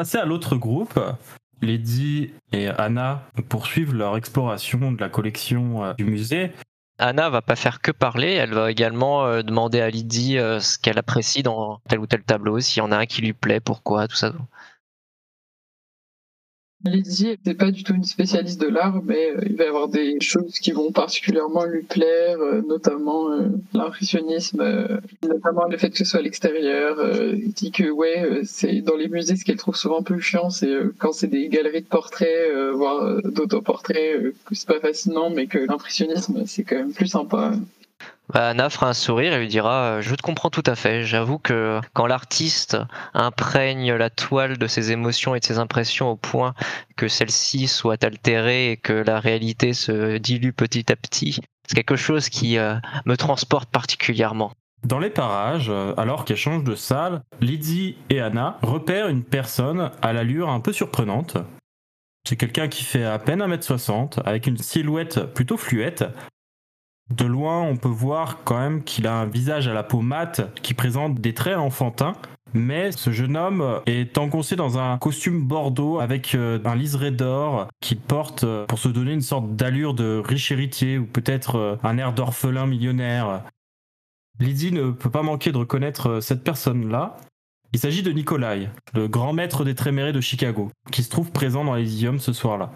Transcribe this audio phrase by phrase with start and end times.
[0.00, 0.98] Repasser à l'autre groupe.
[1.60, 6.52] Lady et Anna poursuivent leur exploration de la collection euh, du musée.
[6.98, 10.78] Anna va pas faire que parler, elle va également euh, demander à Lydie euh, ce
[10.78, 13.60] qu'elle apprécie dans tel ou tel tableau, s'il y en a un qui lui plaît,
[13.60, 14.32] pourquoi, tout ça.
[16.84, 19.88] Lydie n'est pas du tout une spécialiste de l'art, mais euh, il va y avoir
[19.88, 24.62] des choses qui vont particulièrement lui plaire, euh, notamment euh, l'impressionnisme,
[25.22, 26.96] notamment le fait que ce soit à l'extérieur.
[27.34, 30.74] il dit que ouais, c'est dans les musées ce qu'elle trouve souvent plus chiant, c'est
[30.98, 36.44] quand c'est des galeries de portraits, voire d'autoportraits, que c'est pas fascinant, mais que l'impressionnisme
[36.46, 37.52] c'est quand même plus sympa.
[38.32, 41.02] Bah, Anna fera un sourire et lui dira euh, Je te comprends tout à fait.
[41.02, 42.76] J'avoue que quand l'artiste
[43.12, 46.54] imprègne la toile de ses émotions et de ses impressions au point
[46.96, 51.96] que celle-ci soit altérée et que la réalité se dilue petit à petit, c'est quelque
[51.96, 54.52] chose qui euh, me transporte particulièrement.
[54.86, 59.90] Dans les parages, euh, alors qu'elles changent de salle, Lydie et Anna repèrent une personne
[60.02, 61.36] à l'allure un peu surprenante.
[62.28, 66.04] C'est quelqu'un qui fait à peine 1m60, avec une silhouette plutôt fluette,
[67.10, 70.42] de loin, on peut voir quand même qu'il a un visage à la peau mate
[70.62, 72.14] qui présente des traits enfantins.
[72.52, 77.68] Mais ce jeune homme est engoncé dans un costume bordeaux avec euh, un liseré d'or
[77.80, 81.76] qu'il porte euh, pour se donner une sorte d'allure de riche héritier ou peut-être euh,
[81.84, 83.44] un air d'orphelin millionnaire.
[84.40, 87.16] Lydie ne peut pas manquer de reconnaître cette personne-là.
[87.72, 91.64] Il s'agit de Nikolai, le grand maître des Trémérés de Chicago, qui se trouve présent
[91.64, 92.72] dans les idiomes ce soir-là.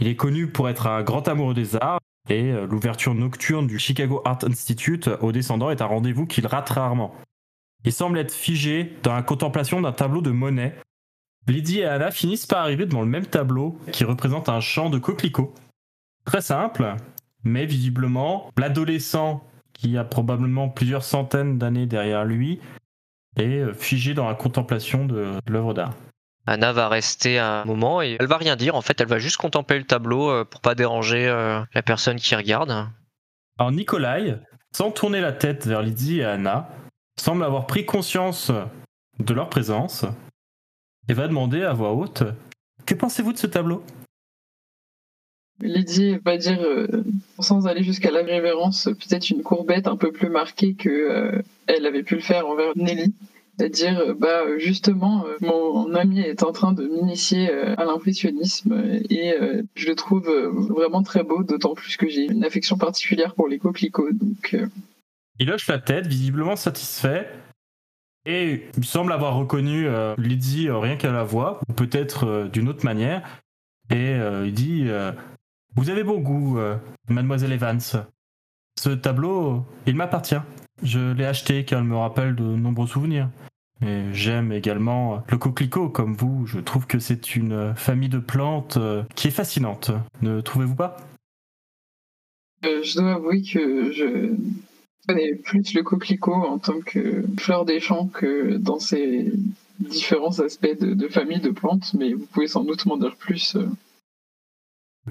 [0.00, 3.78] Il est connu pour être un grand amoureux des arts et euh, l'ouverture nocturne du
[3.78, 7.14] Chicago Art Institute aux descendants est un rendez-vous qu'il rate rarement.
[7.84, 10.74] Il semble être figé dans la contemplation d'un tableau de Monet.
[11.46, 14.98] Lydie et Anna finissent par arriver devant le même tableau qui représente un champ de
[14.98, 15.52] coquelicots.
[16.24, 16.96] Très simple,
[17.42, 22.60] mais visiblement, l'adolescent qui a probablement plusieurs centaines d'années derrière lui
[23.36, 25.94] est euh, figé dans la contemplation de l'œuvre d'art.
[26.46, 28.74] Anna va rester un moment et elle va rien dire.
[28.74, 32.16] En fait, elle va juste contempler le tableau euh, pour pas déranger euh, la personne
[32.16, 32.70] qui regarde.
[33.58, 34.36] Alors Nikolai,
[34.72, 36.68] sans tourner la tête vers Lydie et Anna,
[37.18, 38.50] semble avoir pris conscience
[39.18, 40.04] de leur présence
[41.08, 42.24] et va demander à voix haute
[42.84, 43.82] Que pensez-vous de ce tableau?
[45.60, 47.04] Lydie va dire, euh,
[47.38, 52.02] sans aller jusqu'à la révérence, peut-être une courbette un peu plus marquée que elle avait
[52.02, 53.14] pu le faire envers Nelly.
[53.56, 58.74] C'est-à-dire, euh, bah, justement, euh, mon ami est en train de m'initier euh, à l'impressionnisme
[59.10, 59.34] et
[59.74, 63.58] je le trouve vraiment très beau, d'autant plus que j'ai une affection particulière pour les
[63.58, 64.12] coquelicots.
[64.12, 64.56] Donc,
[65.38, 67.28] Il hoche la tête, visiblement satisfait,
[68.26, 69.86] et il semble avoir reconnu
[70.18, 73.22] Lydie rien qu'à la voix, ou peut-être d'une autre manière,
[73.90, 74.86] et il dit
[75.76, 76.58] Vous avez bon goût,
[77.08, 77.80] mademoiselle Evans.
[78.78, 80.40] Ce tableau, il m'appartient.
[80.82, 83.28] Je l'ai acheté car il me rappelle de nombreux souvenirs.
[83.84, 86.46] Et j'aime également le coquelicot comme vous.
[86.46, 89.90] Je trouve que c'est une famille de plantes euh, qui est fascinante.
[90.22, 90.96] Ne trouvez-vous pas?
[92.64, 94.34] Euh, Je dois avouer que je
[95.06, 99.32] connais plus le coquelicot en tant que fleur des champs que dans ses
[99.80, 103.56] différents aspects de, de famille de plantes, mais vous pouvez sans doute m'en dire plus.
[103.56, 103.68] Euh.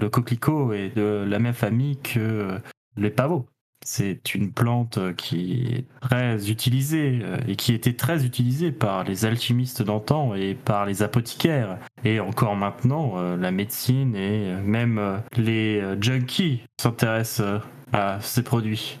[0.00, 2.58] Le coquelicot est de la même famille que
[2.96, 3.46] les pavots.
[3.86, 9.26] C'est une plante qui est très utilisée euh, et qui était très utilisée par les
[9.26, 11.78] alchimistes d'antan et par les apothicaires.
[12.02, 17.60] Et encore maintenant, euh, la médecine et euh, même les junkies s'intéressent
[17.92, 18.98] à ces produits.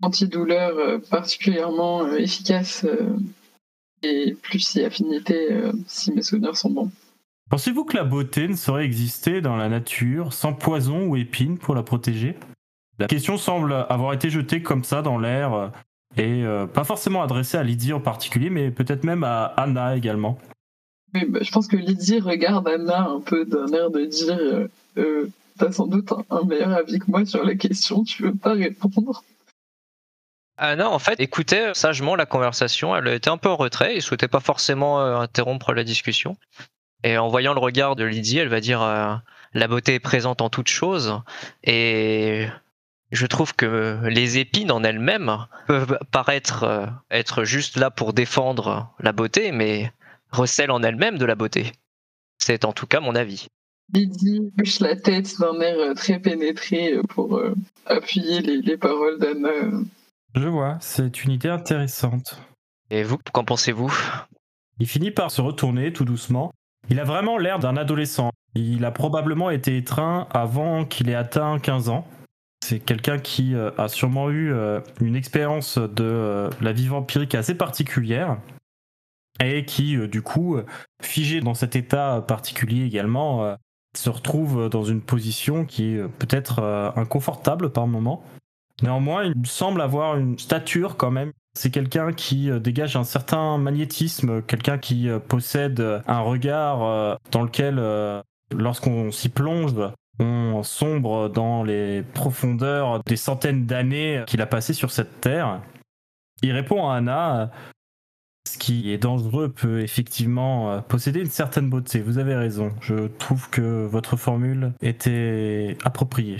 [0.00, 2.86] Antidouleur particulièrement efficace
[4.02, 5.48] et plus si affinité
[5.86, 6.90] si mes souvenirs sont bons.
[7.50, 11.74] Pensez-vous que la beauté ne saurait exister dans la nature sans poison ou épines pour
[11.74, 12.36] la protéger?
[12.98, 15.68] La question semble avoir été jetée comme ça dans l'air euh,
[16.16, 20.38] et euh, pas forcément adressée à Lydie en particulier, mais peut-être même à Anna également.
[21.12, 24.68] Oui, bah, je pense que Lydie regarde Anna un peu d'un air de dire
[24.98, 25.26] euh,
[25.58, 29.22] T'as sans doute un, meilleur avis que moi sur la question, tu veux pas répondre?
[30.56, 32.94] Anna, en fait, écoutait sagement la conversation.
[32.96, 36.36] Elle était un peu en retrait et souhaitait pas forcément euh, interrompre la discussion.
[37.04, 39.14] Et en voyant le regard de Lydie, elle va dire euh,
[39.52, 41.20] La beauté est présente en toute chose.
[41.62, 42.46] Et
[43.12, 48.94] je trouve que les épines en elles-mêmes peuvent paraître euh, être juste là pour défendre
[48.98, 49.92] la beauté, mais
[50.30, 51.72] recèlent en elles-mêmes de la beauté.
[52.38, 53.46] C'est en tout cas mon avis.
[53.92, 57.54] Lydie bouge la tête d'un air euh, très pénétré euh, pour euh,
[57.86, 59.50] appuyer les, les paroles d'Anna.
[60.34, 62.38] Je vois, c'est une idée intéressante.
[62.90, 63.92] Et vous, qu'en pensez-vous?
[64.80, 66.50] Il finit par se retourner tout doucement.
[66.90, 68.30] Il a vraiment l'air d'un adolescent.
[68.54, 72.06] Il a probablement été étreint avant qu'il ait atteint 15 ans.
[72.64, 77.34] C'est quelqu'un qui euh, a sûrement eu euh, une expérience de euh, la vie vampirique
[77.34, 78.38] assez particulière
[79.38, 80.56] et qui, du coup,
[81.02, 83.56] figé dans cet état particulier également,
[83.96, 86.62] se retrouve dans une position qui est peut-être
[86.94, 88.22] inconfortable par moment.
[88.80, 91.32] Néanmoins, il semble avoir une stature quand même.
[91.58, 97.74] C'est quelqu'un qui dégage un certain magnétisme, quelqu'un qui possède un regard dans lequel,
[98.52, 99.74] lorsqu'on s'y plonge,
[100.18, 105.60] on sombre dans les profondeurs des centaines d'années qu'il a passées sur cette terre.
[106.42, 107.46] Il répond à Anna, euh,
[108.48, 112.00] ce qui est dangereux peut effectivement euh, posséder une certaine beauté.
[112.00, 116.38] Vous avez raison, je trouve que votre formule était appropriée.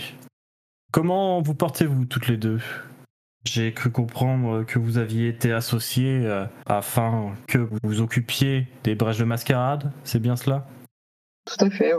[0.92, 2.60] Comment vous portez-vous toutes les deux?
[3.44, 8.94] J'ai cru comprendre que vous aviez été associés euh, afin que vous vous occupiez des
[8.94, 10.66] brèches de mascarade, c'est bien cela?
[11.44, 11.92] Tout à fait,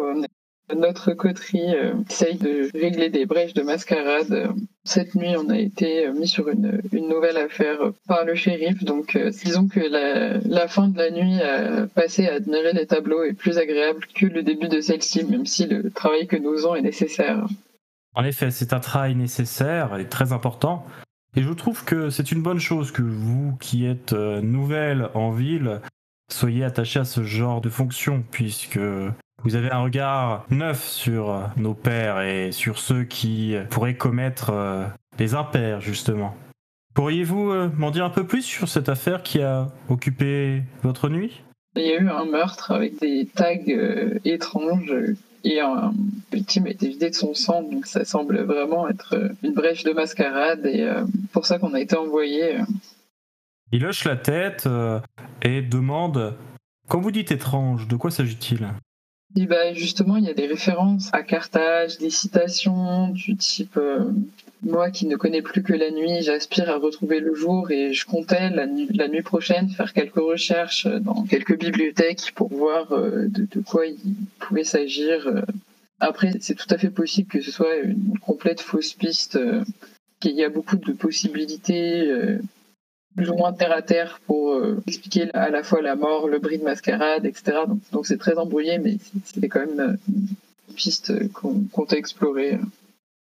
[0.73, 4.31] Notre coterie euh, essaye de régler des brèches de mascarade.
[4.31, 4.47] Euh,
[4.83, 7.77] Cette nuit, on a été euh, mis sur une, nouvelle affaire
[8.07, 8.83] par le shérif.
[8.83, 13.33] Donc, disons que la, fin de la nuit à passer à admirer les tableaux est
[13.33, 16.81] plus agréable que le début de celle-ci, même si le travail que nous faisons est
[16.81, 17.45] nécessaire.
[18.15, 20.85] En effet, c'est un travail nécessaire et très important.
[21.35, 25.81] Et je trouve que c'est une bonne chose que vous, qui êtes nouvelle en ville,
[26.31, 28.79] soyez attaché à ce genre de fonction, puisque
[29.45, 33.95] vous avez un regard neuf sur euh, nos pères et sur ceux qui euh, pourraient
[33.95, 34.86] commettre euh,
[35.19, 36.36] des impairs, justement.
[36.95, 41.44] Pourriez-vous euh, m'en dire un peu plus sur cette affaire qui a occupé votre nuit?
[41.75, 44.94] Il y a eu un meurtre avec des tags euh, étranges
[45.44, 45.94] et un
[46.33, 49.91] victime a été vidé de son sang, donc ça semble vraiment être une brèche de
[49.91, 50.89] mascarade et
[51.33, 52.57] pour ça qu'on a été envoyé.
[53.71, 54.68] Il hoche la tête
[55.44, 56.36] et demande
[56.88, 58.68] Quand vous dites étrange, de quoi s'agit-il?
[59.37, 64.05] Et bah, justement, il y a des références à Carthage, des citations du type euh,
[64.63, 68.05] Moi qui ne connais plus que la nuit, j'aspire à retrouver le jour et je
[68.05, 73.27] comptais la, nu- la nuit prochaine faire quelques recherches dans quelques bibliothèques pour voir euh,
[73.27, 73.97] de, quoi il
[74.39, 75.27] pouvait s'agir.
[75.27, 75.41] euh.
[75.99, 79.38] Après, c'est tout à fait possible que ce soit une complète fausse piste,
[80.19, 82.09] qu'il y a beaucoup de possibilités.
[83.15, 86.39] Plus ou moins terre à terre pour euh, expliquer à la fois la mort, le
[86.39, 87.59] bris de mascarade, etc.
[87.91, 90.27] Donc c'est très embrouillé, mais c'était quand même euh, une
[90.75, 92.59] piste qu'on t'a explorée.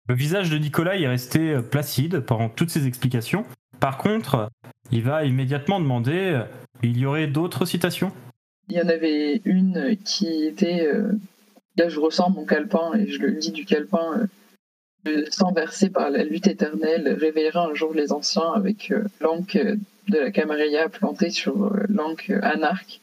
[0.09, 3.45] Le visage de Nicolas est resté euh, placide pendant toutes ces explications.
[3.81, 4.49] Par contre,
[4.91, 6.43] il va immédiatement demander
[6.83, 8.13] Il y aurait d'autres citations?
[8.69, 10.87] Il y en avait une qui était...
[10.87, 11.13] euh,
[11.77, 14.19] là, je ressens mon calepin et je le lis du calepin.
[14.19, 14.27] euh,
[15.55, 20.31] versé par la lutte éternelle réveillera un jour les anciens avec euh, l'anque de la
[20.31, 23.01] Camarilla plantée sur euh, l'anque anarque.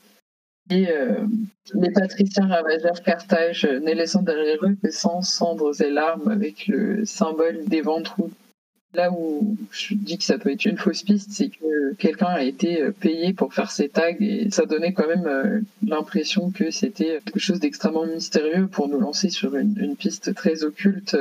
[0.72, 1.26] Et euh,
[1.74, 6.68] les patriciens ravagèrent Carthage, euh, ne laissant derrière eux que sang, cendres et larmes avec
[6.68, 8.32] le symbole des ventrous.
[8.94, 12.44] Là où je dis que ça peut être une fausse piste, c'est que quelqu'un a
[12.44, 17.20] été euh, payé pour faire ces tags et ça donnait quand même l'impression que c'était
[17.26, 21.18] quelque chose d'extrêmement mystérieux pour nous lancer sur une, piste très occulte,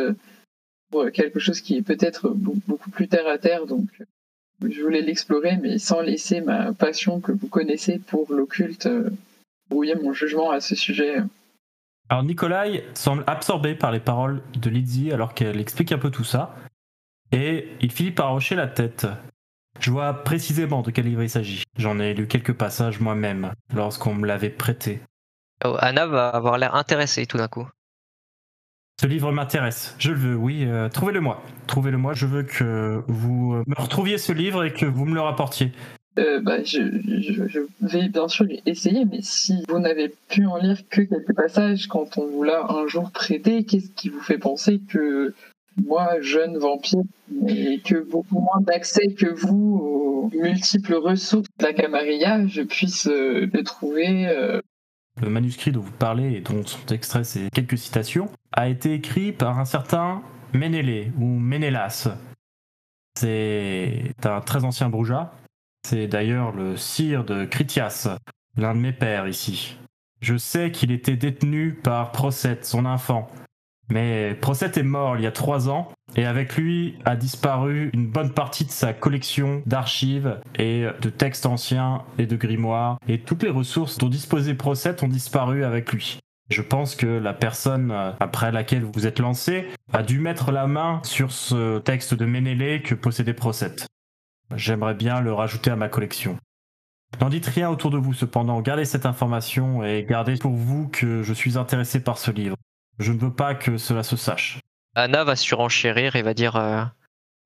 [0.91, 3.67] pour quelque chose qui est peut-être beau- beaucoup plus terre à terre.
[3.67, 8.87] Donc euh, je voulais l'explorer, mais sans laisser ma passion que vous connaissez pour l'occulte
[8.87, 9.11] euh,
[9.69, 11.17] brouiller mon jugement à ce sujet.
[12.09, 16.25] Alors Nikolai semble absorbé par les paroles de Lizzie alors qu'elle explique un peu tout
[16.25, 16.55] ça.
[17.33, 19.07] Et il finit par hocher la tête.
[19.79, 21.63] Je vois précisément de quel livre il s'agit.
[21.79, 25.01] J'en ai lu quelques passages moi-même lorsqu'on me l'avait prêté.
[25.65, 27.69] Oh, Anna va avoir l'air intéressée tout d'un coup.
[29.01, 30.67] Ce livre m'intéresse, je le veux, oui.
[30.67, 31.43] euh, Trouvez-le moi.
[31.67, 32.13] Trouvez-le moi.
[32.13, 35.73] Je veux que vous euh, me retrouviez ce livre et que vous me le rapportiez.
[36.19, 36.83] Euh, bah, je,
[37.81, 42.19] vais bien sûr essayer, mais si vous n'avez pu en lire que quelques passages quand
[42.19, 45.33] on vous l'a un jour prêté, qu'est-ce qui vous fait penser que
[45.83, 47.01] moi, jeune vampire,
[47.49, 53.07] et que beaucoup moins d'accès que vous aux multiples ressources de la Camarilla, je puisse
[53.11, 54.61] le trouver
[55.21, 59.33] Le manuscrit dont vous parlez et dont sont extraits ces quelques citations a été écrit
[59.33, 60.23] par un certain
[60.53, 62.09] Ménélé ou Ménélas.
[63.19, 65.33] C'est un très ancien Brouja.
[65.87, 68.17] C'est d'ailleurs le sire de Critias,
[68.57, 69.79] l'un de mes pères ici.
[70.21, 73.31] Je sais qu'il était détenu par Procète, son enfant.
[73.91, 78.07] Mais Procète est mort il y a trois ans, et avec lui a disparu une
[78.07, 83.43] bonne partie de sa collection d'archives et de textes anciens et de grimoires, et toutes
[83.43, 86.21] les ressources dont disposait Procète ont disparu avec lui.
[86.51, 90.67] Je pense que la personne euh, après laquelle vous êtes lancé a dû mettre la
[90.67, 93.87] main sur ce texte de Ménélé que possédait Procète.
[94.57, 96.37] J'aimerais bien le rajouter à ma collection.
[97.21, 101.23] N'en dites rien autour de vous cependant, gardez cette information et gardez pour vous que
[101.23, 102.57] je suis intéressé par ce livre.
[103.01, 104.61] Je ne veux pas que cela se sache.
[104.95, 106.85] Anna va surenchérir et va dire euh,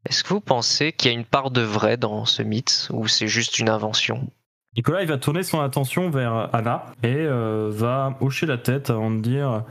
[0.04, 3.06] Est-ce que vous pensez qu'il y a une part de vrai dans ce mythe ou
[3.06, 4.28] c'est juste une invention?
[4.76, 9.12] Nicolas il va tourner son attention vers Anna et euh, va hocher la tête avant
[9.12, 9.64] de dire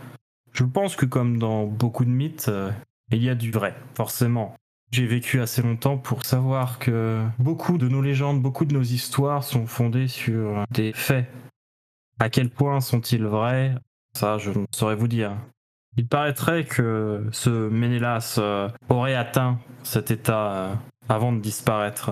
[0.53, 2.71] Je pense que comme dans beaucoup de mythes, euh,
[3.11, 4.55] il y a du vrai, forcément.
[4.91, 9.43] J'ai vécu assez longtemps pour savoir que beaucoup de nos légendes, beaucoup de nos histoires
[9.43, 11.27] sont fondées sur des faits.
[12.19, 13.75] À quel point sont-ils vrais?
[14.15, 15.35] Ça, je ne saurais vous dire.
[15.95, 20.73] Il paraîtrait que ce Ménélas euh, aurait atteint cet état euh,
[21.07, 22.11] avant de disparaître.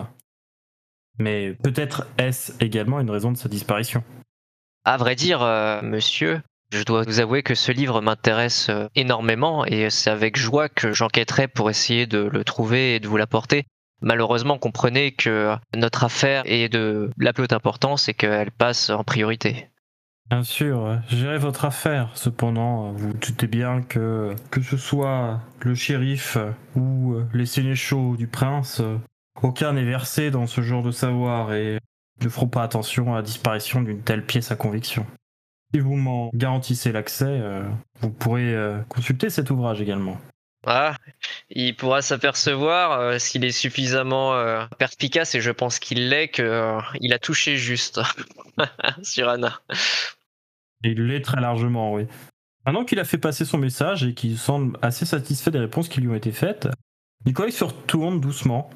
[1.18, 4.04] Mais peut-être est-ce également une raison de sa disparition.
[4.86, 9.90] À vrai dire, euh, monsieur, je dois vous avouer que ce livre m'intéresse énormément et
[9.90, 13.66] c'est avec joie que j'enquêterai pour essayer de le trouver et de vous l'apporter.
[14.02, 19.04] Malheureusement, comprenez que notre affaire est de la plus haute importance et qu'elle passe en
[19.04, 19.71] priorité.
[20.32, 22.10] Bien sûr, gérez votre affaire.
[22.16, 26.38] Cependant, vous doutez bien que que ce soit le shérif
[26.76, 28.82] ou les sénéchaux du prince,
[29.42, 31.80] aucun n'est versé dans ce genre de savoir et
[32.24, 35.06] ne feront pas attention à la disparition d'une telle pièce à conviction.
[35.74, 37.64] Si vous m'en garantissez l'accès, euh,
[38.02, 40.20] vous pourrez euh, consulter cet ouvrage également.
[40.66, 40.96] Ah,
[41.50, 44.34] il pourra s'apercevoir euh, s'il est suffisamment
[44.78, 48.00] perspicace et je pense qu'il l'est qu'il a touché juste
[49.02, 49.60] sur Anna.
[50.84, 52.08] Il l'est très largement, oui.
[52.66, 56.02] Maintenant qu'il a fait passer son message et qu'il semble assez satisfait des réponses qui
[56.02, 56.68] lui ont été faites,
[57.26, 58.70] Nicolas se retourne doucement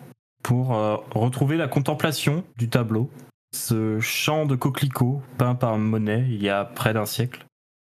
[0.43, 3.09] pour euh, retrouver la contemplation du tableau,
[3.53, 7.45] ce champ de coquelicots peint par Monet il y a près d'un siècle.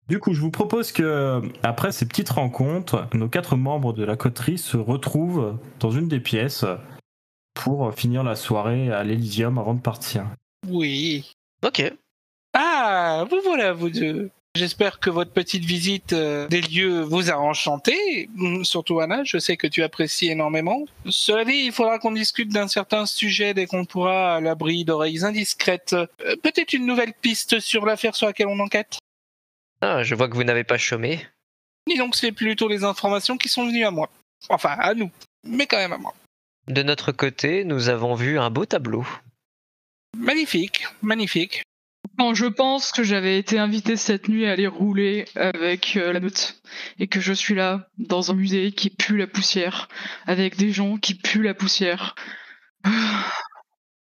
[0.10, 4.18] Du coup, je vous propose que, après ces petites rencontres, nos quatre membres de la
[4.18, 6.66] coterie se retrouvent dans une des pièces
[7.54, 10.26] pour finir la soirée à l'Elysium avant de partir.
[10.68, 11.32] Oui.
[11.64, 11.94] Ok.
[12.54, 14.30] Ah, vous voilà, vous deux.
[14.54, 19.38] J'espère que votre petite visite euh, des lieux vous a enchanté, mm, surtout Anna, je
[19.38, 20.86] sais que tu apprécies énormément.
[21.10, 25.24] Cela dit, il faudra qu'on discute d'un certain sujet dès qu'on pourra à l'abri d'oreilles
[25.24, 25.94] indiscrètes.
[25.94, 29.00] Euh, Peut-être une nouvelle piste sur l'affaire sur laquelle on enquête?
[29.80, 31.26] Ah, je vois que vous n'avez pas chômé.
[31.88, 34.10] Disons que c'est plutôt les informations qui sont venues à moi.
[34.50, 35.12] Enfin, à nous,
[35.46, 36.14] mais quand même à moi.
[36.68, 39.08] De notre côté, nous avons vu un beau tableau.
[40.18, 41.64] Magnifique, magnifique.
[42.22, 46.20] Quand je pense que j'avais été invité cette nuit à aller rouler avec euh, la
[46.20, 46.62] meute
[47.00, 49.90] et que je suis là dans un musée qui pue la poussière
[50.28, 52.14] avec des gens qui puent la poussière.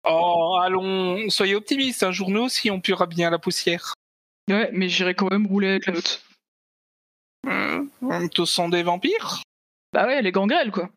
[0.03, 3.95] Oh, allons, soyez optimistes, un jour nous aussi on puera bien la poussière.
[4.47, 6.23] Ouais, mais j'irai quand même rouler avec la meute.
[7.47, 7.89] Hum,
[8.35, 9.41] tous sont des vampires?
[9.93, 10.91] Bah ouais, les gangrels quoi.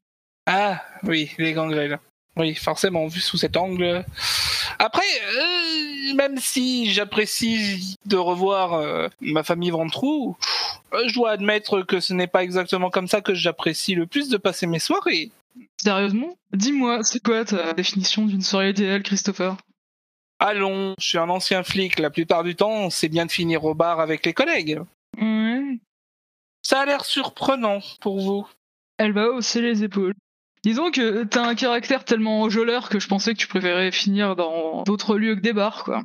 [0.47, 1.99] Ah, oui, les gangrels.
[2.37, 4.04] Oui, forcément, vu sous cet angle.
[4.78, 5.02] Après,
[5.37, 10.37] euh, même si j'apprécie de revoir euh, ma famille Ventrou,
[10.93, 14.28] euh, je dois admettre que ce n'est pas exactement comme ça que j'apprécie le plus
[14.28, 15.31] de passer mes soirées.
[15.76, 16.37] Sérieusement?
[16.52, 19.57] Dis-moi, c'est quoi ta définition d'une soirée idéale, Christopher?
[20.40, 23.75] Allons, je suis un ancien flic, la plupart du temps, c'est bien de finir au
[23.75, 24.81] bar avec les collègues.
[25.21, 25.78] Ouais.
[26.62, 28.47] Ça a l'air surprenant pour vous.
[28.99, 30.14] Elle va hausser les épaules.
[30.64, 34.83] Disons que t'as un caractère tellement enjôleur que je pensais que tu préférais finir dans
[34.85, 36.04] d'autres lieux que des bars, quoi.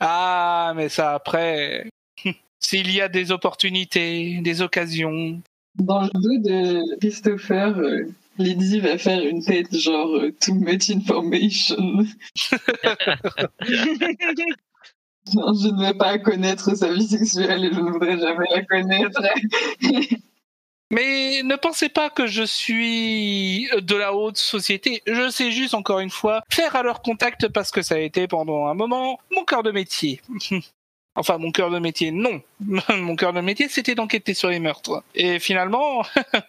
[0.00, 1.90] Ah, mais ça après,
[2.60, 5.42] s'il y a des opportunités, des occasions.
[5.74, 8.06] Dans le dos de Christopher, euh,
[8.38, 12.06] Lydie va faire une tête genre euh, too much information.
[15.34, 18.64] Non, je ne vais pas connaître sa vie sexuelle et je ne voudrais jamais la
[18.64, 19.22] connaître.
[20.92, 25.02] Mais ne pensez pas que je suis de la haute société.
[25.06, 28.28] Je sais juste, encore une fois, faire à leur contact parce que ça a été
[28.28, 30.20] pendant un moment mon cœur de métier.
[31.14, 32.40] Enfin, mon cœur de métier, non.
[32.88, 35.04] Mon cœur de métier, c'était d'enquêter sur les meurtres.
[35.14, 36.06] Et finalement,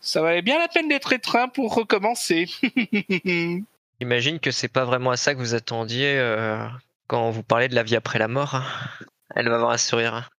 [0.00, 2.46] ça valait bien la peine d'être étreint pour recommencer.
[4.00, 6.64] J'imagine que c'est pas vraiment à ça que vous attendiez euh,
[7.08, 8.54] quand vous parlez de la vie après la mort.
[8.54, 8.64] hein.
[9.34, 10.30] Elle va avoir un sourire.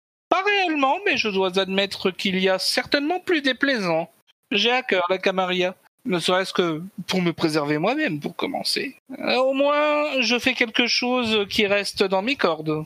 [1.06, 4.10] Mais je dois admettre qu'il y a certainement plus déplaisant.
[4.50, 5.74] J'ai à cœur la Camarilla.
[6.04, 8.96] Ne serait-ce que pour me préserver moi-même, pour commencer.
[9.18, 12.84] Euh, au moins, je fais quelque chose qui reste dans mes cordes.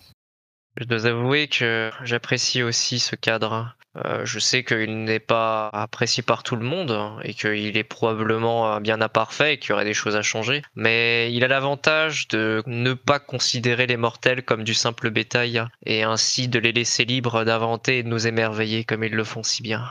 [0.77, 3.77] Je dois avouer que j'apprécie aussi ce cadre.
[3.97, 8.81] Euh, je sais qu'il n'est pas apprécié par tout le monde et qu'il est probablement
[8.81, 10.63] bien imparfait et qu'il y aurait des choses à changer.
[10.75, 16.05] Mais il a l'avantage de ne pas considérer les mortels comme du simple bétail et
[16.05, 19.63] ainsi de les laisser libres d'inventer et de nous émerveiller comme ils le font si
[19.63, 19.91] bien.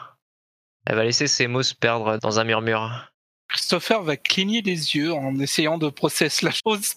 [0.87, 3.11] Elle va laisser ses mots se perdre dans un murmure.
[3.49, 6.95] Christopher va cligner des yeux en essayant de processer la chose.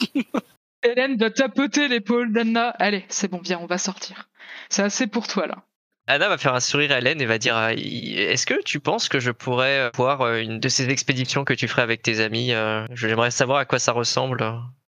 [0.82, 2.68] Hélène va tapoter l'épaule d'Anna.
[2.78, 4.28] Allez, c'est bon, viens, on va sortir.
[4.70, 5.64] C'est assez pour toi là.
[6.06, 9.20] Anna va faire un sourire à Hélène et va dire Est-ce que tu penses que
[9.20, 12.52] je pourrais voir une de ces expéditions que tu ferais avec tes amis
[12.92, 14.44] J'aimerais savoir à quoi ça ressemble.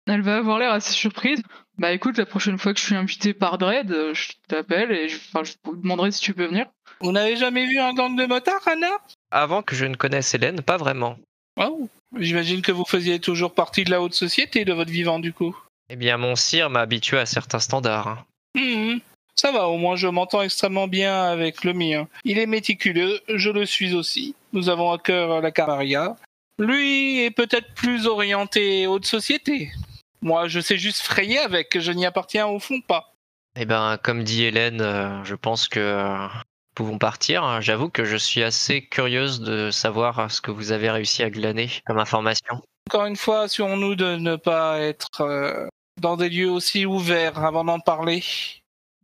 [0.07, 1.43] Elle va avoir l'air assez surprise.
[1.79, 5.17] Bah écoute, la prochaine fois que je suis invité par Dredd, je t'appelle et je,
[5.17, 6.67] enfin, je vous demanderai si tu peux venir.
[7.01, 8.91] Vous n'avez jamais vu un gang de motards, Anna?
[9.31, 11.19] Avant que je ne connaisse Hélène, pas vraiment.
[11.59, 15.33] Oh, j'imagine que vous faisiez toujours partie de la haute société de votre vivant du
[15.33, 15.57] coup.
[15.91, 18.09] Eh bien, mon sire m'a habitué à certains standards.
[18.57, 18.99] Hein.
[19.39, 22.09] Ça va, au moins je m'entends extrêmement bien avec le mien.
[22.25, 24.35] Il est méticuleux, je le suis aussi.
[24.53, 26.17] Nous avons à cœur la Camaria.
[26.59, 29.71] Lui est peut-être plus orienté haute société.
[30.23, 33.13] Moi, je sais juste frayer avec, je n'y appartiens au fond pas.
[33.59, 37.61] Eh ben, comme dit Hélène, euh, je pense que euh, nous pouvons partir.
[37.61, 41.69] J'avoue que je suis assez curieuse de savoir ce que vous avez réussi à glaner
[41.85, 42.63] comme information.
[42.89, 45.67] Encore une fois, assurons-nous de ne pas être euh,
[46.01, 48.23] dans des lieux aussi ouverts avant d'en parler.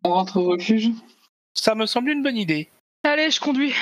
[0.04, 0.90] On rentre au refuge
[1.54, 2.68] Ça me semble une bonne idée.
[3.04, 3.74] Allez, je conduis.